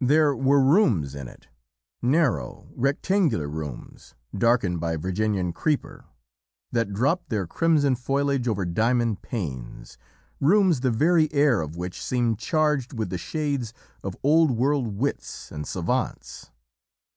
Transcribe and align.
"There 0.00 0.34
were 0.34 0.60
rooms 0.60 1.14
in 1.14 1.28
it, 1.28 1.46
narrow, 2.02 2.72
rectangular 2.74 3.46
rooms 3.48 4.16
darkened 4.36 4.80
by 4.80 4.96
Virginian 4.96 5.52
creeper 5.52 6.06
that 6.72 6.92
dropped 6.92 7.28
their 7.28 7.46
crimson 7.46 7.94
foliage 7.94 8.48
over 8.48 8.64
diamond 8.64 9.22
panes, 9.22 9.96
rooms 10.40 10.80
the 10.80 10.90
very 10.90 11.32
air 11.32 11.60
of 11.60 11.76
which 11.76 12.02
seemed 12.04 12.40
charged 12.40 12.94
with 12.94 13.10
the 13.10 13.16
shades 13.18 13.72
of 14.02 14.16
old 14.24 14.50
world 14.50 14.98
wits 14.98 15.52
and 15.52 15.68
savants. 15.68 16.50